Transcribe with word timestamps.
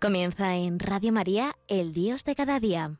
Comienza 0.00 0.56
en 0.56 0.78
Radio 0.78 1.12
María, 1.12 1.52
El 1.68 1.92
Dios 1.92 2.24
de 2.24 2.34
cada 2.34 2.58
día. 2.58 2.92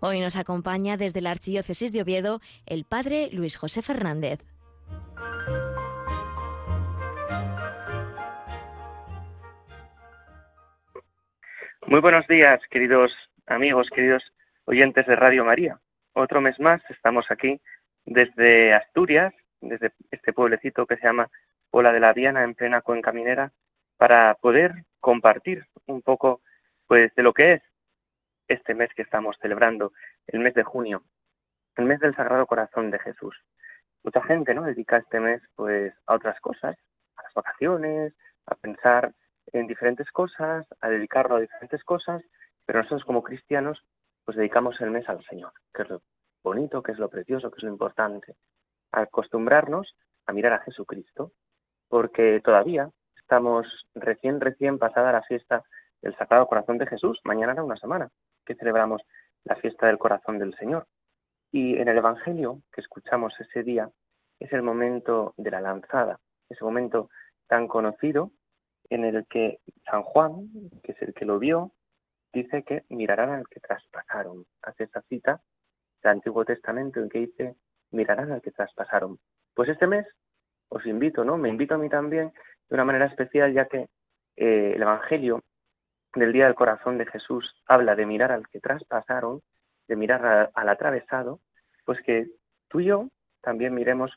Hoy 0.00 0.20
nos 0.20 0.36
acompaña 0.36 0.96
desde 0.96 1.20
la 1.20 1.32
Archidiócesis 1.32 1.92
de 1.92 2.00
Oviedo 2.00 2.40
el 2.64 2.86
Padre 2.86 3.28
Luis 3.30 3.58
José 3.58 3.82
Fernández. 3.82 4.40
Muy 11.86 12.00
buenos 12.00 12.26
días, 12.26 12.58
queridos 12.70 13.12
amigos, 13.44 13.90
queridos 13.90 14.22
oyentes 14.64 15.06
de 15.06 15.14
Radio 15.14 15.44
María. 15.44 15.78
Otro 16.14 16.40
mes 16.40 16.58
más 16.58 16.80
estamos 16.88 17.26
aquí 17.30 17.60
desde 18.06 18.72
Asturias, 18.72 19.34
desde 19.60 19.92
este 20.10 20.32
pueblecito 20.32 20.86
que 20.86 20.96
se 20.96 21.06
llama 21.06 21.28
Ola 21.70 21.92
de 21.92 22.00
la 22.00 22.14
Viana, 22.14 22.44
en 22.44 22.54
plena 22.54 22.80
cuenca 22.80 23.12
minera, 23.12 23.52
para 23.96 24.34
poder 24.34 24.84
compartir 25.00 25.66
un 25.86 26.02
poco 26.02 26.40
pues 26.86 27.14
de 27.14 27.22
lo 27.22 27.32
que 27.32 27.52
es 27.52 27.62
este 28.48 28.74
mes 28.74 28.90
que 28.94 29.02
estamos 29.02 29.36
celebrando, 29.40 29.92
el 30.26 30.40
mes 30.40 30.54
de 30.54 30.62
junio, 30.62 31.02
el 31.76 31.86
mes 31.86 32.00
del 32.00 32.14
Sagrado 32.14 32.46
Corazón 32.46 32.90
de 32.90 32.98
Jesús. 32.98 33.36
Mucha 34.02 34.22
gente, 34.22 34.54
¿no? 34.54 34.62
dedica 34.62 34.98
este 34.98 35.20
mes 35.20 35.42
pues 35.54 35.94
a 36.06 36.14
otras 36.14 36.38
cosas, 36.40 36.76
a 37.16 37.22
las 37.22 37.34
vacaciones, 37.34 38.12
a 38.46 38.54
pensar 38.54 39.14
en 39.52 39.66
diferentes 39.66 40.10
cosas, 40.10 40.66
a 40.80 40.88
dedicarlo 40.88 41.36
a 41.36 41.40
diferentes 41.40 41.82
cosas, 41.84 42.22
pero 42.66 42.80
nosotros 42.80 43.04
como 43.04 43.22
cristianos 43.22 43.82
pues 44.24 44.36
dedicamos 44.36 44.80
el 44.80 44.90
mes 44.90 45.08
al 45.08 45.24
Señor, 45.24 45.52
que 45.72 45.82
es 45.82 45.88
lo 45.88 46.02
bonito, 46.42 46.82
que 46.82 46.92
es 46.92 46.98
lo 46.98 47.08
precioso, 47.08 47.50
que 47.50 47.58
es 47.58 47.64
lo 47.64 47.70
importante. 47.70 48.36
acostumbrarnos 48.92 49.96
a 50.26 50.32
mirar 50.32 50.52
a 50.52 50.60
Jesucristo, 50.60 51.32
porque 51.88 52.40
todavía 52.44 52.90
Estamos 53.24 53.66
recién, 53.94 54.38
recién 54.38 54.78
pasada 54.78 55.10
la 55.10 55.22
fiesta 55.22 55.64
del 56.02 56.14
Sagrado 56.14 56.46
Corazón 56.46 56.76
de 56.76 56.86
Jesús. 56.86 57.18
Mañana 57.24 57.54
era 57.54 57.64
una 57.64 57.78
semana 57.78 58.10
que 58.44 58.54
celebramos 58.54 59.00
la 59.44 59.56
fiesta 59.56 59.86
del 59.86 59.96
Corazón 59.96 60.38
del 60.38 60.54
Señor. 60.56 60.86
Y 61.50 61.78
en 61.78 61.88
el 61.88 61.96
Evangelio 61.96 62.60
que 62.70 62.82
escuchamos 62.82 63.32
ese 63.40 63.62
día 63.62 63.88
es 64.38 64.52
el 64.52 64.60
momento 64.60 65.32
de 65.38 65.50
la 65.50 65.62
lanzada, 65.62 66.20
ese 66.50 66.62
momento 66.64 67.08
tan 67.46 67.66
conocido 67.66 68.30
en 68.90 69.06
el 69.06 69.26
que 69.26 69.60
San 69.90 70.02
Juan, 70.02 70.50
que 70.82 70.92
es 70.92 71.00
el 71.00 71.14
que 71.14 71.24
lo 71.24 71.38
vio, 71.38 71.72
dice 72.30 72.62
que 72.62 72.84
mirarán 72.90 73.30
al 73.30 73.48
que 73.48 73.60
traspasaron. 73.60 74.44
Hace 74.60 74.84
esa 74.84 75.00
cita 75.08 75.40
del 76.02 76.12
Antiguo 76.12 76.44
Testamento 76.44 77.00
en 77.00 77.08
que 77.08 77.20
dice 77.20 77.56
mirarán 77.90 78.32
al 78.32 78.42
que 78.42 78.50
traspasaron. 78.50 79.18
Pues 79.54 79.70
este 79.70 79.86
mes 79.86 80.06
os 80.68 80.84
invito, 80.84 81.24
¿no? 81.24 81.38
Me 81.38 81.48
invito 81.48 81.74
a 81.74 81.78
mí 81.78 81.88
también 81.88 82.30
de 82.68 82.74
una 82.74 82.84
manera 82.84 83.06
especial, 83.06 83.52
ya 83.52 83.66
que 83.66 83.88
eh, 84.36 84.72
el 84.74 84.82
Evangelio 84.82 85.42
del 86.14 86.32
Día 86.32 86.46
del 86.46 86.54
Corazón 86.54 86.98
de 86.98 87.06
Jesús 87.06 87.54
habla 87.66 87.94
de 87.94 88.06
mirar 88.06 88.32
al 88.32 88.48
que 88.48 88.60
traspasaron, 88.60 89.42
de 89.88 89.96
mirar 89.96 90.50
al 90.54 90.68
atravesado, 90.68 91.40
pues 91.84 92.00
que 92.02 92.28
tú 92.68 92.80
y 92.80 92.86
yo 92.86 93.08
también 93.40 93.74
miremos 93.74 94.12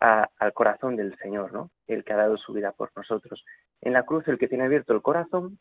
al 0.00 0.52
corazón 0.54 0.96
del 0.96 1.16
Señor, 1.18 1.52
¿no? 1.52 1.70
El 1.86 2.04
que 2.04 2.14
ha 2.14 2.16
dado 2.16 2.38
su 2.38 2.54
vida 2.54 2.72
por 2.72 2.90
nosotros. 2.96 3.44
En 3.82 3.92
la 3.92 4.04
cruz, 4.04 4.26
el 4.28 4.38
que 4.38 4.48
tiene 4.48 4.64
abierto 4.64 4.94
el 4.94 5.02
corazón, 5.02 5.58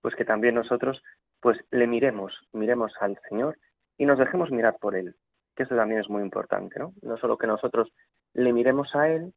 pues 0.00 0.14
que 0.14 0.24
también 0.24 0.54
nosotros, 0.54 1.02
pues 1.40 1.58
le 1.70 1.86
miremos, 1.86 2.32
miremos 2.52 2.92
al 3.00 3.18
Señor 3.28 3.58
y 3.98 4.06
nos 4.06 4.18
dejemos 4.18 4.50
mirar 4.50 4.78
por 4.78 4.96
Él, 4.96 5.14
que 5.54 5.64
eso 5.64 5.76
también 5.76 6.00
es 6.00 6.08
muy 6.08 6.22
importante, 6.22 6.78
¿no? 6.78 6.94
No 7.02 7.18
solo 7.18 7.36
que 7.36 7.46
nosotros 7.46 7.92
le 8.32 8.52
miremos 8.52 8.94
a 8.94 9.08
Él, 9.10 9.34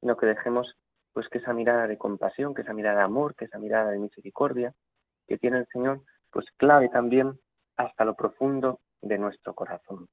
sino 0.00 0.16
que 0.16 0.26
dejemos 0.26 0.74
pues 1.12 1.28
que 1.28 1.38
esa 1.38 1.52
mirada 1.52 1.86
de 1.86 1.98
compasión, 1.98 2.54
que 2.54 2.62
esa 2.62 2.72
mirada 2.72 2.98
de 2.98 3.04
amor, 3.04 3.34
que 3.34 3.46
esa 3.46 3.58
mirada 3.58 3.90
de 3.90 3.98
misericordia 3.98 4.74
que 5.26 5.38
tiene 5.38 5.58
el 5.58 5.66
Señor, 5.68 6.02
pues 6.30 6.46
clave 6.56 6.88
también 6.88 7.38
hasta 7.76 8.04
lo 8.04 8.14
profundo 8.14 8.80
de 9.00 9.18
nuestro 9.18 9.54
corazón. 9.54 10.08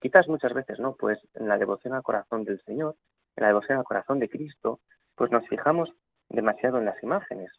Quizás 0.00 0.28
muchas 0.28 0.52
veces, 0.52 0.78
¿no? 0.78 0.94
Pues 0.94 1.18
en 1.34 1.48
la 1.48 1.58
devoción 1.58 1.94
al 1.94 2.02
corazón 2.02 2.44
del 2.44 2.60
Señor, 2.62 2.96
en 3.36 3.42
la 3.42 3.48
devoción 3.48 3.78
al 3.78 3.84
corazón 3.84 4.18
de 4.18 4.28
Cristo, 4.28 4.80
pues 5.14 5.30
nos 5.30 5.46
fijamos 5.48 5.92
demasiado 6.28 6.78
en 6.78 6.84
las 6.84 7.02
imágenes. 7.02 7.50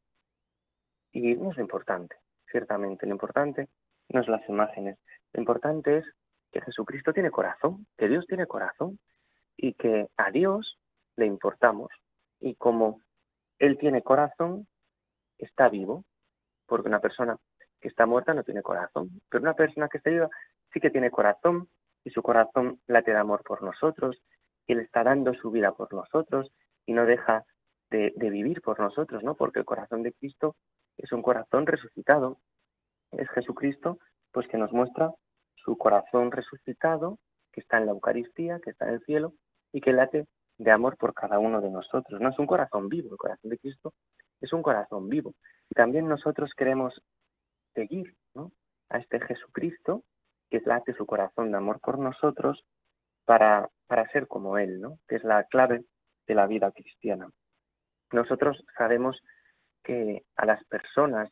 Y 1.12 1.36
no 1.36 1.52
es 1.52 1.58
lo 1.58 1.64
importante, 1.64 2.16
ciertamente. 2.52 3.06
Lo 3.06 3.14
importante 3.14 3.68
no 4.10 4.22
es 4.22 4.28
las 4.28 4.48
imágenes. 4.48 4.98
Lo 5.34 5.42
importante 5.42 5.98
es 5.98 6.06
que 6.52 6.62
Jesucristo 6.62 7.14
tiene 7.14 7.32
corazón, 7.32 7.86
que 7.98 8.08
Dios 8.08 8.26
tiene 8.28 8.48
corazón 8.48 9.00
y 9.56 9.74
que 9.74 10.08
a 10.18 10.32
Dios 10.32 10.80
le 11.16 11.26
importamos, 11.26 11.90
y 12.40 12.56
como 12.56 13.02
él 13.58 13.78
tiene 13.78 14.02
corazón, 14.02 14.68
está 15.38 15.70
vivo, 15.70 16.06
porque 16.66 16.88
una 16.88 17.00
persona 17.00 17.38
que 17.80 17.88
está 17.88 18.06
muerta 18.06 18.34
no 18.34 18.44
tiene 18.44 18.62
corazón, 18.62 19.22
pero 19.30 19.42
una 19.42 19.54
persona 19.54 19.88
que 19.90 19.98
está 19.98 20.10
viva 20.10 20.30
sí 20.74 20.80
que 20.80 20.90
tiene 20.90 21.12
corazón 21.12 21.70
y 22.04 22.12
su 22.12 22.22
corazón 22.22 22.80
late 22.88 23.12
de 23.12 23.18
amor 23.18 23.44
por 23.44 23.62
nosotros, 23.64 24.22
y 24.68 24.74
él 24.74 24.80
está 24.80 25.04
dando 25.04 25.34
su 25.34 25.52
vida 25.52 25.72
por 25.74 25.94
nosotros 25.94 26.52
y 26.86 26.94
no 26.94 27.06
deja 27.06 27.44
de, 27.90 28.14
de 28.16 28.30
vivir 28.30 28.62
por 28.62 28.80
nosotros, 28.80 29.24
¿no? 29.24 29.36
Porque 29.36 29.60
el 29.60 29.66
corazón 29.66 30.04
de 30.04 30.14
Cristo 30.14 30.56
es 30.98 31.12
un 31.12 31.22
corazón 31.22 31.66
resucitado, 31.66 32.38
es 33.12 33.30
Jesucristo, 33.30 34.00
pues 34.32 34.48
que 34.48 34.58
nos 34.58 34.72
muestra 34.72 35.12
su 35.56 35.78
corazón 35.78 36.32
resucitado, 36.32 37.18
que 37.52 37.62
está 37.62 37.78
en 37.78 37.88
la 37.88 37.92
Eucaristía, 37.92 38.60
que 38.60 38.70
está 38.70 38.88
en 38.88 38.96
el 38.96 39.06
cielo 39.06 39.34
y 39.72 39.82
que 39.82 39.94
late 39.94 40.28
de 40.60 40.72
amor 40.72 40.96
por 40.98 41.16
cada 41.16 41.40
uno 41.40 41.60
de 41.62 41.72
nosotros. 41.72 42.22
No 42.22 42.30
es 42.30 42.38
un 42.38 42.46
corazón 42.46 42.88
vivo, 42.88 43.10
el 43.12 43.18
corazón 43.18 43.50
de 43.50 43.58
Cristo 43.58 43.94
es 44.40 44.54
un 44.54 44.62
corazón 44.62 45.10
vivo. 45.10 45.34
Y 45.70 45.74
también 45.74 46.08
nosotros 46.08 46.52
queremos 46.56 47.02
seguir 47.74 48.16
a 48.90 48.98
este 48.98 49.20
Jesucristo 49.20 50.04
que 50.50 50.62
late 50.66 50.94
su 50.94 51.06
corazón 51.06 51.52
de 51.52 51.58
amor 51.58 51.80
por 51.80 51.98
nosotros 52.00 52.64
para, 53.26 53.70
para 53.88 54.08
ser 54.12 54.28
como 54.28 54.58
Él, 54.58 54.80
¿no? 54.80 55.00
que 55.08 55.16
es 55.16 55.24
la 55.24 55.44
clave 55.46 55.84
de 56.28 56.36
la 56.36 56.48
vida 56.48 56.72
cristiana. 56.72 57.30
Nosotros 58.12 58.64
sabemos 58.78 59.22
que 59.84 60.24
a 60.36 60.46
las 60.46 60.64
personas 60.66 61.32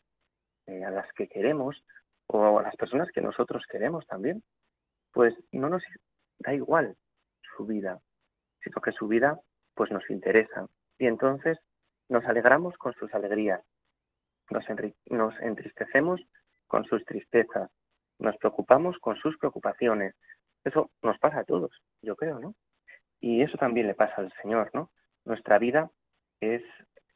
eh, 0.67 0.83
a 0.83 0.91
las 0.91 1.11
que 1.13 1.29
queremos 1.29 1.81
o 2.27 2.59
a 2.59 2.61
las 2.61 2.75
personas 2.75 3.09
que 3.13 3.21
nosotros 3.21 3.63
queremos 3.71 4.05
también, 4.05 4.43
pues 5.13 5.33
no 5.53 5.69
nos 5.69 5.81
da 6.39 6.53
igual 6.53 6.97
su 7.55 7.65
vida, 7.65 8.01
sino 8.67 8.81
que 8.81 8.91
su 8.91 9.07
vida 9.07 9.39
pues 9.73 9.91
nos 9.91 10.09
interesa. 10.09 10.67
Y 10.97 11.07
entonces 11.07 11.57
nos 12.09 12.25
alegramos 12.25 12.77
con 12.77 12.93
sus 12.93 13.13
alegrías, 13.13 13.61
nos, 14.49 14.65
nos 15.05 15.39
entristecemos 15.39 16.21
con 16.67 16.85
sus 16.85 17.03
tristezas, 17.05 17.69
nos 18.19 18.37
preocupamos 18.37 18.97
con 18.99 19.15
sus 19.17 19.37
preocupaciones. 19.37 20.15
Eso 20.63 20.91
nos 21.01 21.17
pasa 21.19 21.39
a 21.39 21.43
todos, 21.43 21.71
yo 22.01 22.15
creo, 22.15 22.39
¿no? 22.39 22.55
Y 23.19 23.41
eso 23.41 23.57
también 23.57 23.87
le 23.87 23.95
pasa 23.95 24.15
al 24.17 24.33
Señor, 24.41 24.69
¿no? 24.73 24.91
Nuestra 25.25 25.59
vida 25.59 25.89
es 26.39 26.63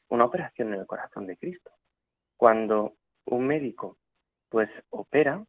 una 0.10 0.26
operación 0.26 0.74
en 0.74 0.80
el 0.82 0.88
corazón 0.88 1.28
de 1.28 1.38
Cristo. 1.38 1.72
Cuando 2.38 2.96
un 3.26 3.48
médico 3.48 3.98
pues 4.50 4.70
opera 4.90 5.44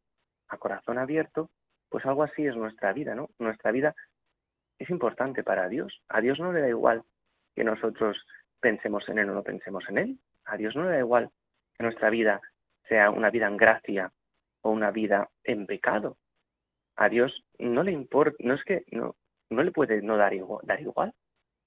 a 0.49 0.59
corazón 0.59 0.99
abierto, 0.99 1.51
pues 1.89 2.07
algo 2.07 2.23
así 2.23 2.47
es 2.47 2.57
nuestra 2.57 2.93
vida, 2.93 3.15
¿no? 3.15 3.31
Nuestra 3.39 3.73
vida 3.73 3.95
es 4.83 4.91
importante 4.91 5.43
para 5.43 5.69
Dios. 5.69 6.03
A 6.09 6.21
Dios 6.21 6.39
no 6.39 6.53
le 6.53 6.61
da 6.61 6.69
igual 6.69 7.03
que 7.55 7.65
nosotros 7.65 8.27
pensemos 8.61 9.09
en 9.09 9.19
Él 9.19 9.31
o 9.31 9.35
no 9.35 9.43
pensemos 9.43 9.85
en 9.89 9.99
Él. 9.99 10.19
A 10.45 10.57
Dios 10.57 10.75
no 10.77 10.85
le 10.85 10.91
da 10.91 10.99
igual 10.99 11.31
que 11.77 11.85
nuestra 11.85 12.11
vida 12.11 12.41
sea 12.89 13.11
una 13.11 13.31
vida 13.31 13.47
en 13.47 13.57
gracia 13.57 14.13
o 14.63 14.71
una 14.71 14.91
vida 14.91 15.31
en 15.45 15.67
pecado. 15.67 16.19
A 16.97 17.09
Dios 17.09 17.45
no 17.59 17.83
le 17.83 17.93
importa, 17.93 18.37
no 18.41 18.55
es 18.55 18.65
que 18.65 18.85
no, 18.91 19.17
le 19.51 19.73
puede 19.73 20.03
no 20.03 20.17
dar 20.17 20.35
igual, 20.35 20.61
dar 20.67 20.81
igual, 20.81 21.15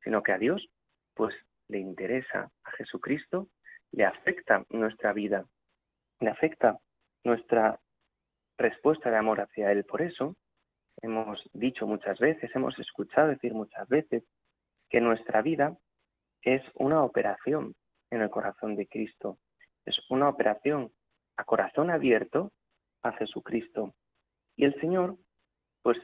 sino 0.04 0.22
que 0.22 0.32
a 0.32 0.38
Dios 0.38 0.68
pues 1.14 1.36
le 1.68 1.80
interesa 1.80 2.52
a 2.64 2.72
Jesucristo, 2.72 3.48
le 3.92 4.06
afecta 4.06 4.66
nuestra 4.70 5.14
vida, 5.14 5.46
le 6.20 6.30
afecta 6.30 6.78
nuestra 7.24 7.80
respuesta 8.58 9.10
de 9.10 9.18
amor 9.18 9.42
hacia 9.42 9.72
Él. 9.72 9.84
Por 9.86 10.02
eso, 10.02 10.36
hemos 11.02 11.42
dicho 11.54 11.88
muchas 11.88 12.20
veces, 12.20 12.50
hemos 12.56 12.78
escuchado 12.80 13.30
decir 13.30 13.54
muchas 13.54 13.88
veces 13.88 14.24
que 14.90 15.02
nuestra 15.02 15.42
vida 15.42 15.78
es 16.42 16.62
una 16.76 17.04
operación 17.04 17.76
en 18.12 18.22
el 18.22 18.30
corazón 18.30 18.76
de 18.76 18.88
Cristo, 18.88 19.38
es 19.86 19.98
una 20.10 20.30
operación 20.30 20.92
a 21.38 21.44
corazón 21.44 21.90
abierto 21.90 22.52
a 23.04 23.12
Jesucristo. 23.14 23.94
Y 24.56 24.66
el 24.66 24.80
Señor, 24.80 25.18
pues 25.82 25.98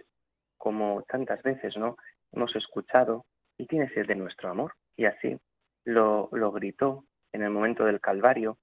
como 0.58 1.04
tantas 1.04 1.42
veces, 1.42 1.76
¿no? 1.78 1.98
Hemos 2.32 2.56
escuchado, 2.56 3.26
y 3.58 3.66
tiene 3.66 3.90
sed 3.90 4.08
de 4.08 4.16
nuestro 4.16 4.50
amor, 4.50 4.74
y 4.96 5.06
así 5.06 5.38
lo, 5.86 6.30
lo 6.32 6.52
gritó 6.52 7.06
en 7.32 7.44
el 7.44 7.50
momento 7.50 7.86
del 7.86 8.00
Calvario, 8.00 8.58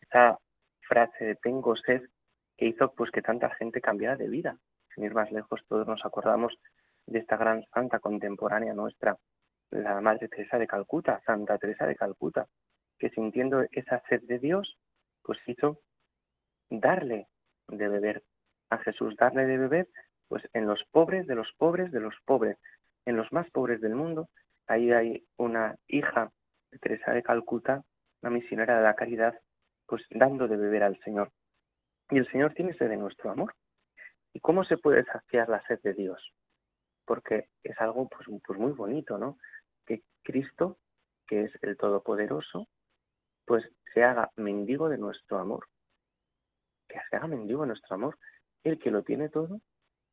esa 0.00 0.38
frase 0.80 1.24
de 1.24 1.36
tengo 1.36 1.76
sed 1.76 2.02
que 2.56 2.66
hizo 2.66 2.92
pues 2.94 3.10
que 3.10 3.22
tanta 3.22 3.50
gente 3.54 3.80
cambiara 3.80 4.16
de 4.16 4.28
vida, 4.28 4.58
sin 4.94 5.04
ir 5.04 5.14
más 5.14 5.30
lejos, 5.32 5.60
todos 5.68 5.86
nos 5.86 6.04
acordamos 6.04 6.54
de 7.06 7.18
esta 7.18 7.36
gran 7.36 7.64
santa 7.72 7.98
contemporánea 7.98 8.74
nuestra, 8.74 9.16
la 9.70 10.00
Madre 10.00 10.28
Teresa 10.28 10.58
de 10.58 10.66
Calcuta, 10.66 11.20
Santa 11.26 11.58
Teresa 11.58 11.86
de 11.86 11.96
Calcuta, 11.96 12.46
que 12.98 13.10
sintiendo 13.10 13.64
esa 13.72 14.02
sed 14.08 14.22
de 14.22 14.38
Dios, 14.38 14.78
pues 15.22 15.38
hizo 15.46 15.80
darle 16.70 17.28
de 17.68 17.88
beber 17.88 18.22
a 18.70 18.78
Jesús, 18.78 19.16
darle 19.16 19.46
de 19.46 19.58
beber 19.58 19.88
pues 20.28 20.42
en 20.52 20.66
los 20.66 20.82
pobres 20.90 21.26
de 21.26 21.34
los 21.34 21.52
pobres 21.58 21.92
de 21.92 22.00
los 22.00 22.14
pobres, 22.24 22.58
en 23.04 23.16
los 23.16 23.32
más 23.32 23.50
pobres 23.50 23.80
del 23.80 23.94
mundo. 23.94 24.28
Ahí 24.66 24.90
hay 24.92 25.24
una 25.36 25.76
hija 25.88 26.30
de 26.70 26.78
Teresa 26.78 27.12
de 27.12 27.22
Calcuta, 27.22 27.84
una 28.22 28.30
misionera 28.30 28.78
de 28.78 28.84
la 28.84 28.94
caridad, 28.94 29.38
pues 29.86 30.02
dando 30.10 30.48
de 30.48 30.56
beber 30.56 30.82
al 30.82 30.98
Señor. 31.00 31.30
Y 32.10 32.18
el 32.18 32.30
Señor 32.30 32.54
tiene 32.54 32.74
sed 32.74 32.88
de 32.88 32.96
nuestro 32.96 33.30
amor. 33.30 33.54
¿Y 34.34 34.40
cómo 34.40 34.64
se 34.64 34.76
puede 34.76 35.04
saciar 35.04 35.48
la 35.48 35.64
sed 35.66 35.80
de 35.82 35.94
Dios? 35.94 36.20
Porque 37.06 37.48
es 37.62 37.80
algo 37.80 38.08
pues, 38.08 38.28
pues 38.44 38.58
muy 38.58 38.72
bonito, 38.72 39.16
¿no? 39.16 39.38
Que 39.86 40.02
Cristo, 40.22 40.78
que 41.26 41.44
es 41.44 41.52
el 41.62 41.76
Todopoderoso, 41.76 42.68
pues 43.46 43.64
se 43.92 44.02
haga 44.02 44.30
mendigo 44.36 44.88
de 44.88 44.98
nuestro 44.98 45.38
amor. 45.38 45.68
Que 46.88 46.98
se 47.08 47.16
haga 47.16 47.28
mendigo 47.28 47.62
de 47.62 47.68
nuestro 47.68 47.94
amor. 47.94 48.18
El 48.64 48.80
que 48.80 48.90
lo 48.90 49.04
tiene 49.04 49.28
todo, 49.28 49.60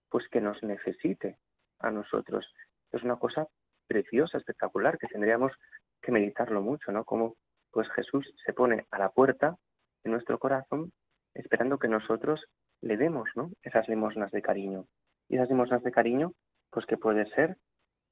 pues 0.09 0.27
que 0.29 0.39
nos 0.39 0.61
necesite 0.61 1.39
a 1.79 1.89
nosotros. 1.89 2.45
Es 2.91 3.01
una 3.01 3.17
cosa 3.17 3.47
preciosa, 3.87 4.37
espectacular, 4.37 4.99
que 4.99 5.07
tendríamos 5.07 5.51
que 5.99 6.11
meditarlo 6.11 6.61
mucho, 6.61 6.91
¿no? 6.91 7.05
Como 7.05 7.37
pues 7.71 7.89
Jesús 7.93 8.31
se 8.45 8.53
pone 8.53 8.85
a 8.91 8.99
la 8.99 9.09
puerta 9.09 9.57
de 10.03 10.11
nuestro 10.11 10.37
corazón 10.37 10.91
esperando 11.33 11.79
que 11.79 11.87
nosotros 11.87 12.45
le 12.81 12.97
demos, 12.97 13.29
¿no? 13.35 13.51
Esas 13.63 13.87
limosnas 13.87 14.31
de 14.31 14.41
cariño. 14.41 14.85
Y 15.29 15.35
esas 15.35 15.49
limosnas 15.49 15.83
de 15.83 15.91
cariño, 15.91 16.33
pues 16.69 16.85
que 16.85 16.97
puede 16.97 17.29
ser 17.31 17.57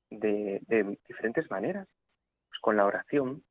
de, 0.10 0.62
de 0.68 0.98
diferentes 1.08 1.50
maneras. 1.52 1.88
Pues 2.50 2.60
con 2.62 2.78
la 2.78 2.86
oración, 2.86 3.44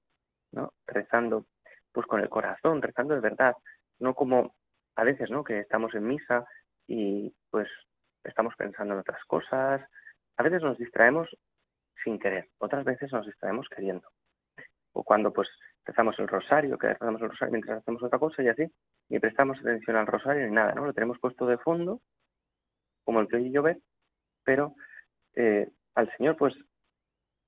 ¿no? 0.53 0.73
Rezando, 0.87 1.47
pues 1.93 2.07
con 2.07 2.21
el 2.21 2.29
corazón, 2.29 2.83
rezando 2.83 3.15
de 3.15 3.21
verdad, 3.21 3.55
no 3.99 4.15
como 4.15 4.55
a 4.97 5.05
veces, 5.05 5.31
¿no? 5.31 5.45
Que 5.45 5.61
estamos 5.61 5.95
en 5.95 6.07
misa 6.07 6.45
y 6.87 7.35
pues 7.51 7.69
estamos 8.25 8.55
pensando 8.57 8.95
en 8.95 9.01
otras 9.01 9.25
cosas. 9.25 9.83
A 10.37 10.43
veces 10.43 10.63
nos 10.63 10.79
distraemos 10.79 11.29
sin 12.05 12.19
querer, 12.19 12.49
otras 12.59 12.85
veces 12.85 13.13
nos 13.13 13.27
distraemos 13.27 13.69
queriendo. 13.69 14.09
O 14.93 15.05
cuando 15.05 15.33
pues 15.33 15.49
rezamos 15.89 16.19
el 16.19 16.29
rosario, 16.29 16.79
que 16.79 16.89
rezamos 16.89 17.23
el 17.23 17.31
rosario 17.31 17.53
mientras 17.53 17.79
hacemos 17.79 18.03
otra 18.03 18.19
cosa 18.19 18.43
y 18.43 18.49
así, 18.49 18.71
ni 19.09 19.19
prestamos 19.19 19.59
atención 19.59 19.97
al 19.97 20.07
rosario 20.07 20.47
ni 20.47 20.53
nada, 20.53 20.75
¿no? 20.75 20.85
Lo 20.85 20.93
tenemos 20.93 21.19
puesto 21.19 21.47
de 21.47 21.57
fondo, 21.57 22.03
como 23.05 23.21
el 23.21 23.29
que 23.29 23.41
y 23.41 23.51
llover, 23.51 23.79
pero 24.45 24.75
eh, 25.35 25.71
al 25.95 26.15
Señor 26.17 26.37
pues 26.37 26.55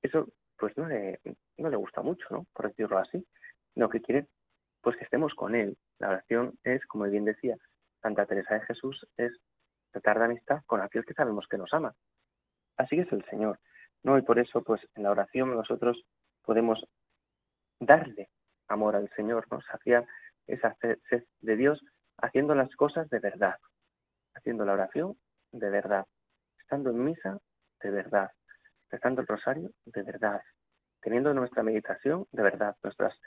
eso 0.03 0.27
pues 0.57 0.77
no 0.79 0.87
le, 0.89 1.21
no 1.59 1.69
le 1.69 1.77
gusta 1.77 2.01
mucho, 2.01 2.27
¿no? 2.31 2.47
Por 2.55 2.69
decirlo 2.69 2.99
así. 2.99 3.27
Lo 3.75 3.89
que 3.89 4.01
quiere 4.01 4.27
pues 4.81 4.97
que 4.97 5.05
estemos 5.05 5.35
con 5.35 5.55
Él. 5.55 5.77
La 5.99 6.09
oración 6.09 6.59
es, 6.65 6.85
como 6.87 7.05
bien 7.05 7.27
decía 7.27 7.57
Santa 8.01 8.25
Teresa 8.25 8.55
de 8.55 8.63
Jesús, 8.63 9.07
es 9.19 9.33
tratar 9.91 10.19
de 10.19 10.25
amistad 10.25 10.63
con 10.67 10.81
aquel 10.81 11.05
que 11.05 11.13
sabemos 11.13 11.47
que 11.47 11.59
nos 11.59 11.73
ama. 11.75 11.95
Así 12.79 12.99
es 12.99 13.13
el 13.13 13.23
Señor, 13.27 13.59
¿no? 14.03 14.17
Y 14.17 14.23
por 14.23 14.39
eso, 14.39 14.63
pues, 14.63 14.81
en 14.95 15.03
la 15.03 15.11
oración 15.11 15.55
nosotros 15.55 16.03
podemos 16.43 16.83
darle 17.81 18.29
amor 18.69 18.95
al 18.95 19.11
Señor, 19.17 19.47
¿no? 19.51 19.61
Saciar 19.63 20.07
esa 20.47 20.77
sed 20.81 21.25
de 21.41 21.57
Dios 21.57 21.83
haciendo 22.19 22.55
las 22.55 22.75
cosas 22.77 23.09
de 23.11 23.19
verdad, 23.19 23.57
haciendo 24.35 24.65
la 24.65 24.75
oración 24.75 25.17
de 25.53 25.71
verdad, 25.71 26.07
estando 26.59 26.91
en 26.91 27.05
misa 27.05 27.39
de 27.83 27.91
verdad, 27.91 28.31
estando 28.91 29.23
el 29.23 29.27
rosario 29.27 29.71
de 29.87 30.03
verdad, 30.03 30.43
teniendo 31.01 31.33
nuestra 31.35 31.63
meditación 31.63 32.27
de 32.31 32.43
verdad, 32.43 32.77
nuestras 32.83 33.19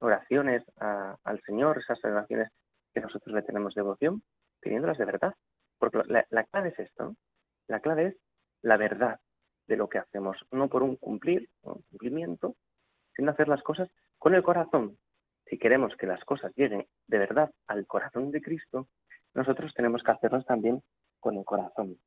oraciones 0.00 0.64
al 0.78 1.40
Señor, 1.46 1.78
esas 1.78 2.02
oraciones 2.04 2.50
que 2.92 3.00
nosotros 3.00 3.34
le 3.34 3.42
tenemos 3.42 3.74
devoción, 3.74 4.22
teniéndolas 4.60 4.98
de 4.98 5.04
verdad, 5.04 5.34
porque 5.78 6.02
la, 6.06 6.44
clave 6.44 6.70
es 6.70 6.78
esto, 6.78 7.14
la 7.68 7.80
clave 7.80 8.06
es 8.08 8.16
la 8.62 8.76
verdad 8.76 9.20
de 9.66 9.76
lo 9.76 9.88
que 9.88 9.98
hacemos, 9.98 10.36
no 10.50 10.68
por 10.68 10.82
un 10.82 10.96
cumplir, 10.96 11.48
un 11.62 11.82
cumplimiento, 11.90 12.56
sino 13.14 13.30
hacer 13.30 13.48
las 13.48 13.62
cosas 13.62 13.88
con 14.20 14.34
el 14.34 14.44
corazón. 14.44 14.98
Si 15.46 15.58
queremos 15.58 15.96
que 15.96 16.06
las 16.06 16.22
cosas 16.24 16.52
lleguen 16.54 16.86
de 17.08 17.18
verdad 17.18 17.50
al 17.66 17.86
corazón 17.86 18.30
de 18.30 18.40
Cristo, 18.40 18.86
nosotros 19.34 19.72
tenemos 19.74 20.02
que 20.04 20.12
hacerlas 20.12 20.44
también 20.46 20.80
con 21.18 21.36
el 21.36 21.44
corazón. 21.44 21.98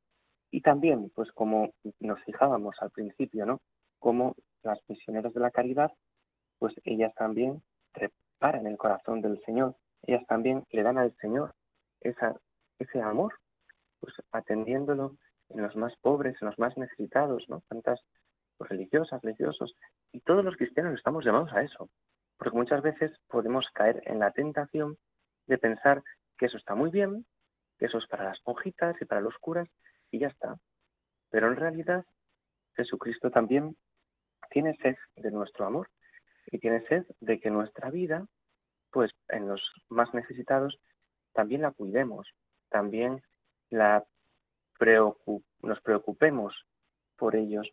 Y 0.51 0.61
también, 0.61 1.11
pues 1.13 1.31
como 1.33 1.73
nos 1.99 2.23
fijábamos 2.23 2.75
al 2.79 2.91
principio, 2.91 3.45
¿no? 3.45 3.59
Como 3.99 4.35
las 4.61 4.79
misioneras 4.87 5.33
de 5.33 5.39
la 5.39 5.51
caridad, 5.51 5.91
pues 6.59 6.73
ellas 6.83 7.13
también 7.15 7.61
preparan 7.91 8.67
el 8.67 8.77
corazón 8.77 9.21
del 9.21 9.41
Señor, 9.43 9.75
ellas 10.03 10.25
también 10.27 10.63
le 10.69 10.83
dan 10.83 10.99
al 10.99 11.13
Señor 11.17 11.55
ese 11.99 13.01
amor 13.01 13.33
pues 13.99 14.13
atendiéndolo 14.33 15.15
en 15.49 15.61
los 15.61 15.75
más 15.77 15.95
pobres, 16.01 16.35
en 16.41 16.49
los 16.49 16.59
más 16.59 16.77
necesitados, 16.77 17.43
¿no? 17.47 17.63
Tantas 17.69 18.01
religiosas, 18.69 19.21
religiosos, 19.21 19.75
y 20.11 20.19
todos 20.21 20.43
los 20.43 20.55
cristianos 20.55 20.95
estamos 20.95 21.25
llamados 21.25 21.51
a 21.53 21.63
eso, 21.63 21.89
porque 22.37 22.57
muchas 22.57 22.81
veces 22.81 23.11
podemos 23.27 23.65
caer 23.73 24.01
en 24.05 24.19
la 24.19 24.31
tentación 24.31 24.97
de 25.47 25.57
pensar 25.57 26.03
que 26.37 26.47
eso 26.47 26.57
está 26.57 26.75
muy 26.75 26.89
bien, 26.89 27.25
que 27.77 27.85
eso 27.85 27.97
es 27.97 28.07
para 28.07 28.25
las 28.25 28.39
monjitas 28.45 28.95
y 29.01 29.05
para 29.05 29.21
los 29.21 29.37
curas, 29.37 29.67
y 30.11 30.19
ya 30.19 30.27
está. 30.27 30.57
Pero 31.29 31.47
en 31.47 31.55
realidad 31.55 32.05
Jesucristo 32.75 33.31
también 33.31 33.75
tiene 34.49 34.75
sed 34.77 34.95
de 35.15 35.31
nuestro 35.31 35.65
amor 35.65 35.89
y 36.47 36.59
tiene 36.59 36.85
sed 36.87 37.05
de 37.19 37.39
que 37.39 37.49
nuestra 37.49 37.89
vida, 37.89 38.27
pues 38.91 39.11
en 39.29 39.47
los 39.47 39.61
más 39.89 40.13
necesitados, 40.13 40.79
también 41.33 41.61
la 41.61 41.71
cuidemos, 41.71 42.27
también 42.69 43.23
la 43.69 44.05
nos 45.61 45.79
preocupemos 45.81 46.53
por 47.15 47.35
ellos, 47.35 47.67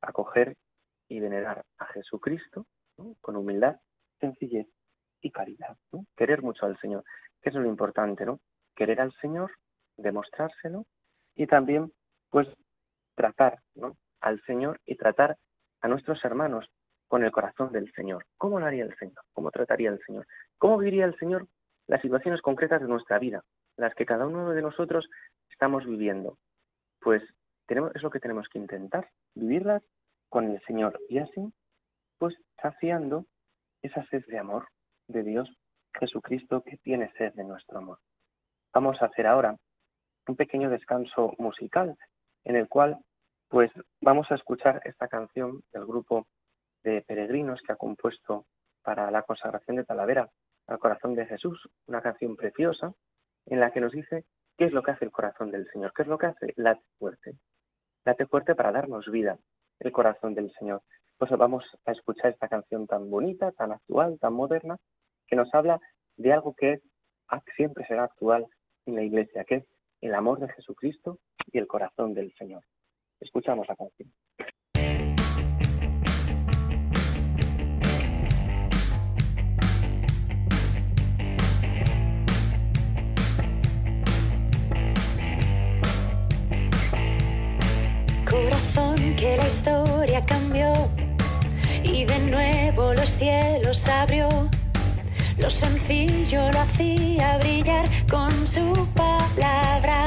acoger 0.00 0.56
y 1.08 1.20
venerar 1.20 1.64
a 1.78 1.86
Jesucristo 1.86 2.66
con 3.20 3.36
humildad, 3.36 3.76
sencillez 4.20 4.68
y 5.20 5.30
caridad. 5.30 5.76
Querer 6.16 6.42
mucho 6.42 6.66
al 6.66 6.78
Señor, 6.78 7.04
que 7.42 7.50
es 7.50 7.54
lo 7.54 7.66
importante, 7.66 8.24
¿no? 8.24 8.40
Querer 8.74 9.00
al 9.00 9.12
Señor, 9.20 9.52
demostrárselo 9.96 10.86
y 11.34 11.46
también, 11.46 11.92
pues, 12.30 12.48
tratar 13.14 13.60
al 14.20 14.40
Señor 14.42 14.80
y 14.84 14.96
tratar 14.96 15.36
a 15.80 15.88
nuestros 15.88 16.24
hermanos 16.24 16.66
con 17.08 17.24
el 17.24 17.32
corazón 17.32 17.72
del 17.72 17.90
Señor. 17.92 18.24
¿Cómo 18.36 18.60
lo 18.60 18.66
haría 18.66 18.84
el 18.84 18.96
Señor? 18.96 19.24
¿Cómo 19.32 19.50
trataría 19.50 19.90
el 19.90 20.00
Señor? 20.06 20.26
¿Cómo 20.58 20.78
viviría 20.78 21.06
el 21.06 21.18
Señor 21.18 21.46
las 21.86 22.00
situaciones 22.02 22.40
concretas 22.40 22.80
de 22.80 22.86
nuestra 22.86 23.18
vida, 23.18 23.42
las 23.76 23.94
que 23.94 24.06
cada 24.06 24.26
uno 24.26 24.50
de 24.50 24.62
nosotros 24.62 25.08
estamos 25.50 25.84
viviendo, 25.84 26.38
pues 27.00 27.22
es 27.70 28.02
lo 28.02 28.10
que 28.10 28.20
tenemos 28.20 28.48
que 28.48 28.58
intentar, 28.58 29.08
vivirlas 29.34 29.82
con 30.28 30.50
el 30.50 30.60
Señor 30.62 31.00
y 31.08 31.18
así, 31.18 31.52
pues 32.18 32.34
saciando 32.60 33.26
esa 33.82 34.04
sed 34.06 34.24
de 34.26 34.38
amor 34.38 34.68
de 35.08 35.22
Dios 35.22 35.48
Jesucristo 35.98 36.62
que 36.62 36.76
tiene 36.78 37.12
sed 37.16 37.32
de 37.34 37.44
nuestro 37.44 37.78
amor. 37.78 37.98
Vamos 38.72 39.00
a 39.00 39.06
hacer 39.06 39.26
ahora 39.26 39.56
un 40.26 40.36
pequeño 40.36 40.70
descanso 40.70 41.34
musical 41.38 41.96
en 42.44 42.56
el 42.56 42.68
cual 42.68 42.98
pues 43.48 43.70
vamos 44.00 44.30
a 44.30 44.36
escuchar 44.36 44.80
esta 44.84 45.08
canción 45.08 45.62
del 45.72 45.86
grupo 45.86 46.26
de 46.84 47.02
peregrinos 47.02 47.60
que 47.62 47.72
ha 47.72 47.76
compuesto 47.76 48.46
para 48.82 49.10
la 49.10 49.22
consagración 49.22 49.76
de 49.76 49.84
Talavera 49.84 50.30
al 50.68 50.78
corazón 50.78 51.14
de 51.14 51.26
Jesús, 51.26 51.68
una 51.86 52.00
canción 52.00 52.36
preciosa 52.36 52.92
en 53.46 53.58
la 53.58 53.72
que 53.72 53.80
nos 53.80 53.92
dice 53.92 54.24
¿Qué 54.60 54.66
es 54.66 54.72
lo 54.74 54.82
que 54.82 54.90
hace 54.90 55.06
el 55.06 55.10
corazón 55.10 55.50
del 55.50 55.66
Señor? 55.72 55.90
¿Qué 55.96 56.02
es 56.02 56.08
lo 56.08 56.18
que 56.18 56.26
hace? 56.26 56.52
Late 56.56 56.82
fuerte. 56.98 57.38
Late 58.04 58.26
fuerte 58.26 58.54
para 58.54 58.72
darnos 58.72 59.10
vida, 59.10 59.38
el 59.78 59.92
corazón 59.92 60.34
del 60.34 60.50
Señor. 60.52 60.82
Pues 61.18 61.30
vamos 61.32 61.64
a 61.84 61.92
escuchar 61.92 62.30
esta 62.30 62.48
canción 62.48 62.86
tan 62.86 63.10
bonita, 63.10 63.52
tan 63.52 63.72
actual, 63.72 64.18
tan 64.18 64.32
moderna, 64.32 64.78
que 65.26 65.36
nos 65.36 65.52
habla 65.54 65.80
de 66.16 66.32
algo 66.32 66.54
que 66.54 66.80
siempre 67.56 67.86
será 67.86 68.04
actual 68.04 68.46
en 68.86 68.94
la 68.96 69.02
iglesia, 69.02 69.44
que 69.44 69.56
es 69.56 69.64
el 70.00 70.14
amor 70.14 70.40
de 70.40 70.48
Jesucristo 70.48 71.18
y 71.52 71.58
el 71.58 71.66
corazón 71.66 72.14
del 72.14 72.32
Señor. 72.34 72.64
Escuchamos 73.20 73.68
la 73.68 73.76
canción. 73.76 74.10
Los 92.94 93.10
cielos 93.16 93.86
abrió. 93.88 94.28
Lo 95.38 95.50
sencillo 95.50 96.50
lo 96.52 96.60
hacía 96.60 97.38
brillar 97.38 97.84
con 98.10 98.32
su 98.46 98.72
palabra. 98.94 100.06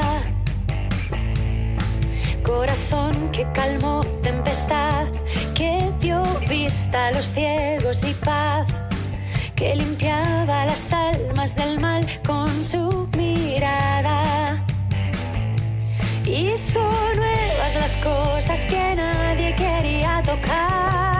Corazón 2.42 3.30
que 3.32 3.46
calmó 3.52 4.00
tempestad, 4.22 5.06
que 5.54 5.90
dio 6.00 6.22
vista 6.48 7.06
a 7.06 7.12
los 7.12 7.26
ciegos 7.32 8.02
y 8.04 8.12
paz 8.14 8.66
que 9.56 9.76
limpiaba 9.76 10.66
las 10.66 10.92
almas 10.92 11.54
del 11.54 11.80
mal 11.80 12.04
con 12.26 12.64
su 12.64 13.08
mirada. 13.16 14.62
Hizo 16.24 16.90
nuevas 17.16 17.74
las 17.82 17.92
cosas 18.02 18.60
que 18.66 18.94
nadie 18.96 19.54
quería 19.54 20.22
tocar. 20.24 21.13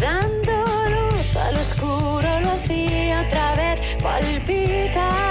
Dando 0.00 0.64
luz 0.88 1.36
al 1.36 1.56
oscuro 1.56 2.40
lo 2.40 2.50
hacía 2.50 3.22
otra 3.26 3.54
vez 3.56 3.80
palpitar. 4.00 5.27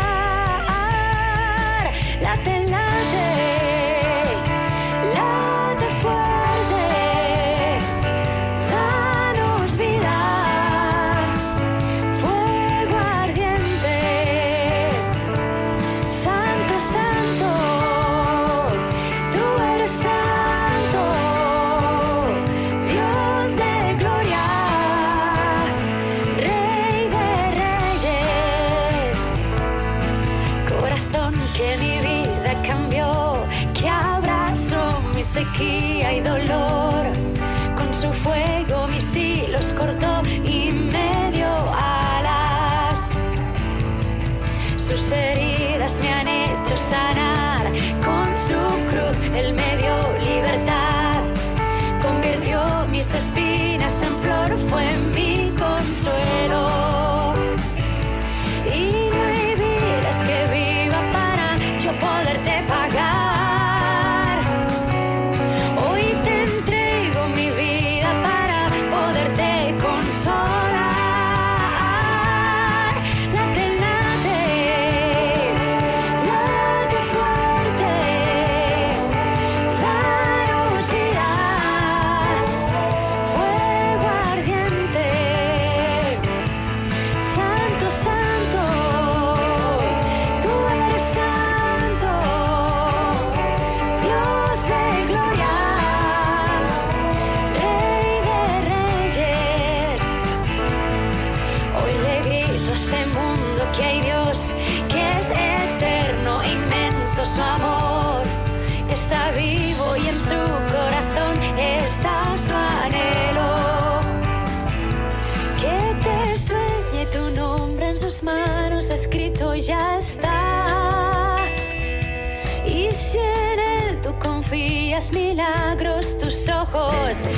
course. 126.77 127.36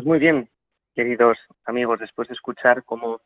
Pues 0.00 0.08
muy 0.08 0.18
bien, 0.18 0.48
queridos 0.94 1.36
amigos, 1.66 2.00
después 2.00 2.26
de 2.26 2.32
escuchar 2.32 2.84
cómo 2.84 3.20